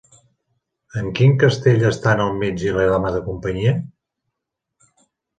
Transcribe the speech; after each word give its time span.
En 0.99 1.09
quin 1.17 1.33
castell 1.43 1.83
estan 1.89 2.23
el 2.23 2.33
metge 2.43 2.65
i 2.69 2.73
la 2.77 2.85
dama 2.93 3.11
de 3.17 3.19
companyia? 3.27 3.75